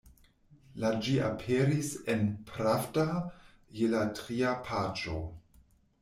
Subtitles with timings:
[0.83, 3.05] La ĝi aperis en «Pravda»
[3.81, 5.19] je la tria paĝo.